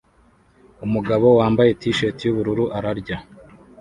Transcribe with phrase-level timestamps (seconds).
[0.85, 3.17] Umugabo wambaye t-shirt yubururu ararya